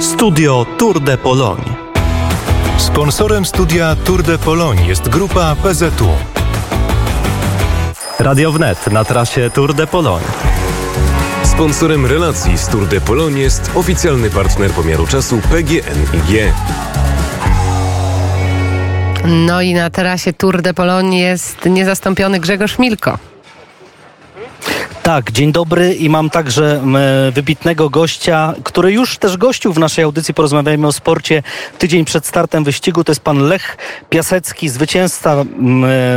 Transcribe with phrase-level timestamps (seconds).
[0.00, 1.64] Studio Tour de Pologne.
[2.78, 6.08] Sponsorem studia Tour de Pologne jest grupa PZU.
[8.18, 10.26] Radio Wnet na trasie Tour de Pologne.
[11.44, 16.52] Sponsorem relacji z Tour de Pologne jest oficjalny partner pomiaru czasu PGNiG.
[19.24, 23.18] No i na trasie Tour de Pologne jest niezastąpiony Grzegorz Milko.
[25.08, 26.82] Tak, dzień dobry i mam także
[27.32, 31.42] wybitnego gościa, który już też gościł w naszej audycji Porozmawiajmy o sporcie
[31.78, 33.04] tydzień przed startem wyścigu.
[33.04, 33.76] To jest pan Lech
[34.10, 35.44] Piasecki, zwycięzca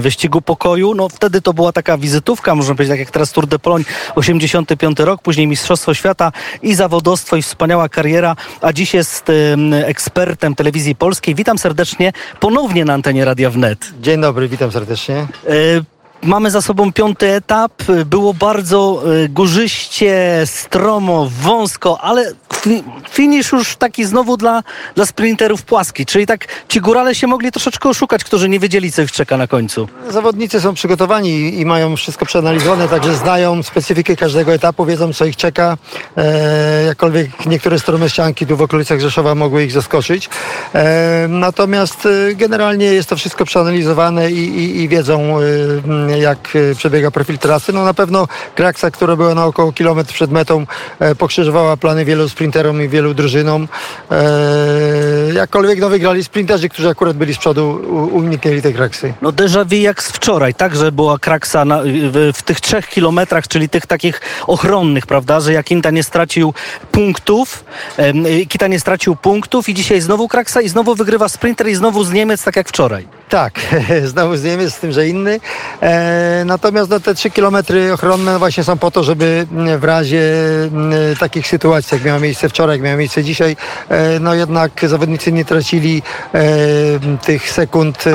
[0.00, 0.94] wyścigu pokoju.
[0.94, 3.84] No wtedy to była taka wizytówka, można powiedzieć, tak jak teraz Tour de Pologne,
[4.14, 6.32] 85 rok, później Mistrzostwo Świata
[6.62, 11.34] i zawodowstwo i wspaniała kariera, a dziś jest em, ekspertem telewizji polskiej.
[11.34, 13.92] Witam serdecznie ponownie na antenie Radia Wnet.
[14.00, 15.16] Dzień dobry, witam serdecznie.
[15.16, 17.72] E, Mamy za sobą piąty etap.
[18.06, 22.32] Było bardzo e, górzyście, stromo, wąsko, ale
[23.10, 24.62] finisz już taki znowu dla,
[24.94, 26.06] dla sprinterów płaski.
[26.06, 29.46] Czyli tak ci górale się mogli troszeczkę oszukać, którzy nie wiedzieli, co ich czeka na
[29.46, 29.88] końcu.
[30.10, 35.36] Zawodnicy są przygotowani i mają wszystko przeanalizowane, także znają specyfikę każdego etapu, wiedzą co ich
[35.36, 35.76] czeka.
[36.16, 40.28] E, jakkolwiek niektóre strome ścianki tu w okolicach Rzeszowa mogły ich zaskoczyć.
[40.74, 45.36] E, natomiast e, generalnie jest to wszystko przeanalizowane i, i, i wiedzą
[46.10, 47.72] e, jak e, przebiega profil trasy.
[47.72, 50.66] No na pewno Kraksa, która była na około kilometr przed metą,
[50.98, 53.68] e, pokrzyżowała plany wielu sprinterom i wielu drużynom.
[54.10, 57.80] E, jakkolwiek no, wygrali sprinterzy, którzy akurat byli z przodu,
[58.12, 59.14] uniknęli tej Kraksy.
[59.22, 63.48] No déjà vu jak z wczoraj, także była kraksa na, w, w tych trzech kilometrach,
[63.48, 66.54] czyli tych takich ochronnych, prawda, że jak Inta nie stracił
[66.92, 67.64] punktów,
[67.96, 72.04] em, Kita nie stracił punktów i dzisiaj znowu kraksa i znowu wygrywa sprinter i znowu
[72.04, 73.06] z Niemiec, tak jak wczoraj.
[73.28, 73.60] Tak,
[74.04, 75.40] znowu z Niemiec, z tym, że inny.
[75.82, 80.22] E, natomiast no, te trzy kilometry ochronne właśnie są po to, żeby mm, w razie
[80.72, 83.56] mm, takich sytuacji, jak miała miejsce wczoraj, jak miała miejsce dzisiaj,
[83.88, 86.02] e, no jednak zawodnicy nie tracili
[86.34, 86.40] e,
[87.22, 88.10] tych sekund e,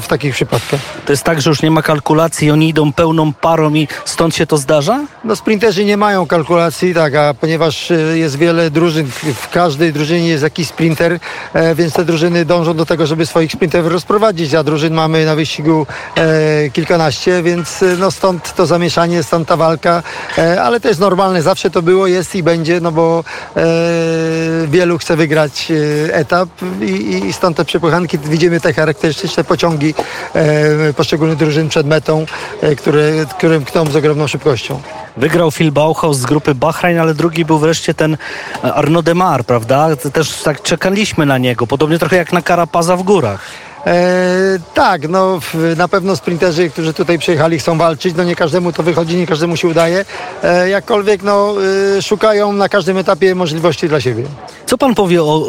[0.00, 0.80] w takich przypadkach.
[1.06, 4.46] To jest tak, że już nie ma kalkulacji, oni idą pełną parą i stąd się
[4.46, 5.00] to zdarza?
[5.24, 10.28] No sprinterzy nie mają kalkulacji, tak, a ponieważ e, jest wiele drużyn, w- każdej drużynie
[10.28, 11.18] jest jakiś sprinter,
[11.54, 15.34] e, więc te drużyny dążą do tego, żeby swoich sprinterów rozprowadzić, a drużyn mamy na
[15.34, 15.86] wyścigu
[16.16, 20.02] e, kilkanaście, więc e, no stąd to zamieszanie, stąd ta walka,
[20.38, 23.24] e, ale jest normalne, zawsze to było, jest i będzie, no bo
[23.56, 23.62] e,
[24.66, 25.72] wielu chce wygrać
[26.08, 26.48] e, etap
[26.80, 29.94] i, i stąd te przepychanki, widzimy te charakterystyczne pociągi
[30.34, 32.26] e, poszczególnych drużyn przed metą,
[32.78, 33.02] które,
[33.38, 34.80] które mkną z ogromną szybkością.
[35.16, 38.16] Wygrał Phil Bauhaus z grupy Bahrain, ale drugi był wreszcie ten
[38.62, 39.96] Arnaud Demar, prawda?
[39.96, 43.40] Też tak czekaliśmy na niego, podobnie trochę jak na Karapaza w górach.
[43.86, 45.40] E, tak, no
[45.76, 49.56] na pewno sprinterzy, którzy tutaj przyjechali chcą walczyć, no nie każdemu to wychodzi, nie każdemu
[49.56, 50.04] się udaje,
[50.42, 51.54] e, jakkolwiek no
[51.98, 54.24] e, szukają na każdym etapie możliwości dla siebie.
[54.66, 55.46] Co pan powie o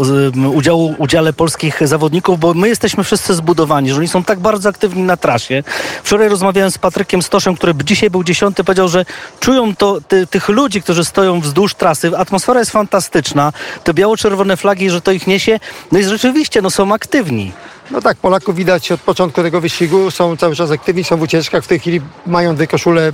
[0.53, 5.03] udziału, udziale polskich zawodników, bo my jesteśmy wszyscy zbudowani, że oni są tak bardzo aktywni
[5.03, 5.63] na trasie.
[6.03, 9.05] Wczoraj rozmawiałem z Patrykiem Stoszem, który dzisiaj był dziesiąty, powiedział, że
[9.39, 12.17] czują to ty, tych ludzi, którzy stoją wzdłuż trasy.
[12.17, 15.59] Atmosfera jest fantastyczna, te biało-czerwone flagi, że to ich niesie.
[15.91, 17.51] No i rzeczywiście, no są aktywni.
[17.91, 21.63] No tak, Polaków widać od początku tego wyścigu, są cały czas aktywni, są w ucieczkach,
[21.63, 23.11] w tej chwili mają dwie koszule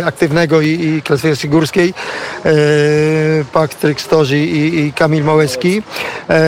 [0.00, 1.94] e, aktywnego i, i klasyfikacji górskiej,
[2.44, 2.52] e,
[3.52, 5.82] Patryk Stoży i, i Kamil Małecki.
[6.30, 6.42] E,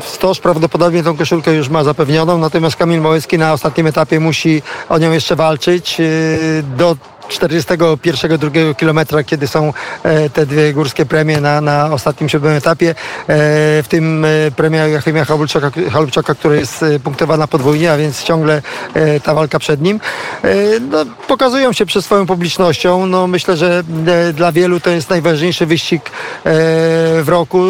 [0.00, 4.98] Stoż prawdopodobnie tą koszulkę już ma zapewnioną, natomiast Kamil Małecki na ostatnim etapie musi o
[4.98, 6.00] nią jeszcze walczyć.
[6.00, 6.04] E,
[6.62, 6.96] do
[7.28, 9.72] 41 drugiego kilometra, kiedy są
[10.02, 12.94] e, te dwie górskie premie na, na ostatnim siódmym etapie, e,
[13.82, 18.62] w tym e, premia Joachima Halubczaka, Halubczaka, która jest punktowana podwójnie, a więc ciągle
[19.22, 20.00] ta walka przed nim.
[20.90, 23.06] No, pokazują się przed swoją publicznością.
[23.06, 23.82] No, myślę, że
[24.34, 26.10] dla wielu to jest najważniejszy wyścig
[26.44, 27.62] w roku.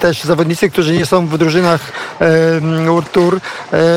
[0.00, 1.92] Też zawodnicy, którzy nie są w drużynach
[2.86, 3.40] World Tour,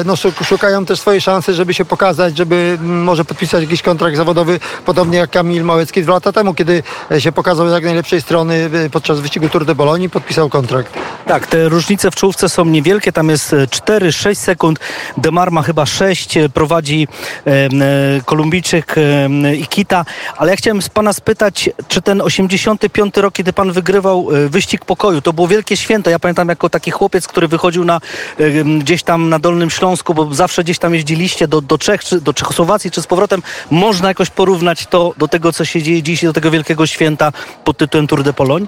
[0.05, 4.59] no, szuk- szukają też swojej szansy, żeby się pokazać, żeby może podpisać jakiś kontrakt zawodowy,
[5.01, 8.69] podobnie jak Kamil Małecki dwa lata temu, kiedy e, się pokazał z jak najlepszej strony
[8.85, 10.94] e, podczas wyścigu Tour de Bologna, podpisał kontrakt.
[11.28, 14.79] Tak, te różnice w czołówce są niewielkie, tam jest e, 4-6 sekund,
[15.17, 17.08] Demar ma chyba 6, e, prowadzi
[17.47, 17.70] e, e,
[18.26, 19.29] Kolumbijczyk e,
[20.37, 24.85] ale ja chciałem z pana spytać, czy ten 85 rok, kiedy pan wygrywał e, wyścig
[24.85, 27.99] pokoju, to było wielkie święto, ja pamiętam jako taki chłopiec, który wychodził na,
[28.37, 32.22] e, gdzieś tam na Dolnym Śląsku, bo zawsze gdzieś tam jeździliście do, do Czech, czy
[32.22, 33.41] do Czechosłowacji, czy z powrotem,
[33.72, 34.85] można jakoś porównać
[35.17, 37.32] do tego, co się dzieje dziś do tego wielkiego święta
[37.64, 38.67] pod tytułem Tour de Pologne?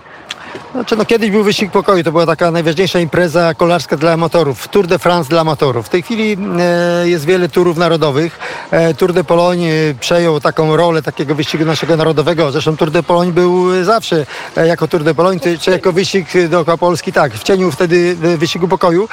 [0.73, 4.87] Znaczy, no kiedyś był wyścig pokoju, to była taka najważniejsza impreza kolarska dla amatorów, Tour
[4.87, 5.85] de France dla amatorów.
[5.85, 8.39] W tej chwili e, jest wiele turów narodowych.
[8.71, 12.51] E, Tour de Pologne przejął taką rolę takiego wyścigu naszego narodowego.
[12.51, 14.25] Zresztą Tour de Pologne był zawsze
[14.57, 18.37] e, jako Tour de Pologne, czy jako wyścig dookoła Polski, tak, w cieniu wtedy e,
[18.37, 19.09] wyścigu pokoju.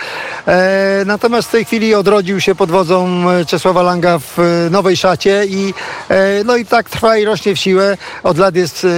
[0.46, 5.44] E, natomiast w tej chwili odrodził się pod wodzą Czesława Langa w e, nowej szacie
[5.46, 5.74] i
[6.08, 7.96] e, no i tak trwa i rośnie w siłę.
[8.22, 8.88] Od lat jest e,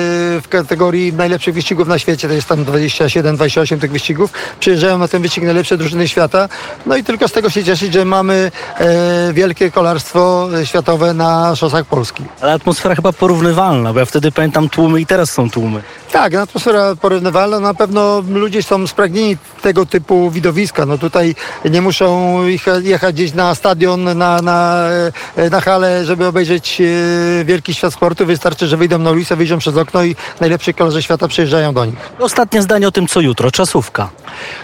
[0.40, 4.32] w kategorii najlepszych wyścigów na świecie, to jest tam 27-28 tych wyścigów.
[4.60, 6.48] Przyjeżdżają na ten wyścig najlepsze drużyny świata.
[6.86, 11.84] No i tylko z tego się cieszyć, że mamy e, wielkie kolarstwo światowe na szosach
[11.84, 12.24] Polski.
[12.40, 15.82] Ale atmosfera chyba porównywalna, bo ja wtedy pamiętam tłumy i teraz są tłumy.
[16.12, 17.60] Tak, atmosfera porównywalna.
[17.60, 20.86] Na pewno ludzie są spragnieni tego typu widowiska.
[20.86, 22.36] No tutaj nie muszą
[22.82, 24.88] jechać gdzieś na stadion, na, na,
[25.36, 28.26] e, na halę, żeby obejrzeć e, wielki świat sportu.
[28.26, 31.94] Wystarczy, że wyjdą na ulicę, wyjdą przez okno i najlepsi kolarze świata przyjeżdżają do nich.
[32.18, 33.50] Ostatnie zdanie o tym, co jutro.
[33.50, 34.10] Czasówka.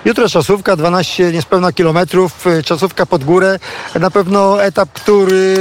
[0.04, 3.58] Jutro czasówka, 12 niespełna kilometrów, y, czasówka pod górę.
[4.00, 5.56] Na pewno etap, który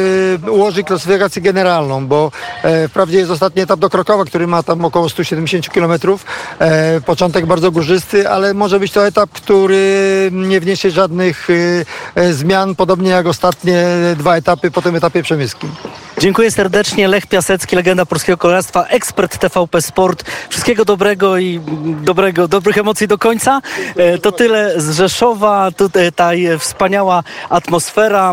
[0.51, 2.31] ułoży klasyfikację generalną, bo
[2.63, 6.25] e, wprawdzie jest ostatni etap do Krokowa, który ma tam około 170 kilometrów.
[6.59, 11.85] E, początek bardzo górzysty, ale może być to etap, który nie wniesie żadnych y,
[12.15, 13.85] e, zmian, podobnie jak ostatnie
[14.17, 15.71] dwa etapy po tym etapie przemyskim.
[16.19, 17.07] Dziękuję serdecznie.
[17.07, 20.23] Lech Piasecki, legenda polskiego kolarstwa, ekspert TVP Sport.
[20.49, 21.59] Wszystkiego dobrego i
[22.01, 23.61] dobrego, dobrych emocji do końca.
[23.95, 25.71] E, To tyle z Rzeszowa.
[25.77, 26.11] Tutaj
[26.59, 28.31] wspaniała atmosfera.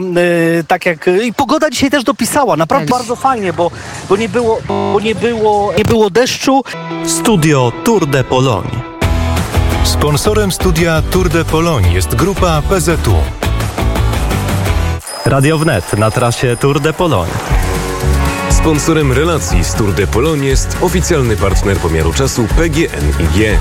[0.61, 2.57] e, Tak jak i pogoda dzisiaj też dopisała.
[2.57, 2.97] Naprawdę Tak.
[2.99, 3.71] bardzo fajnie, bo,
[4.09, 6.65] bo nie było, bo nie było, nie było deszczu.
[7.07, 8.71] Studio Tour de Pologne.
[9.85, 13.15] Sponsorem studia Tour de Pologne jest grupa PZU.
[15.27, 17.33] Radio Wnet na trasie Tour de Pologne.
[18.65, 23.61] Sponsorem relacji z Tour de Pologne jest oficjalny partner pomiaru czasu PGNiG.